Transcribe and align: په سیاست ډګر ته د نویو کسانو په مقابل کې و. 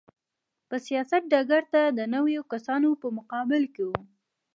په 0.69 0.75
سیاست 0.85 1.23
ډګر 1.31 1.63
ته 1.73 1.81
د 1.97 1.99
نویو 2.13 2.41
کسانو 2.51 2.89
په 3.01 3.07
مقابل 3.17 3.63
کې 3.73 3.83
و. 3.89 3.91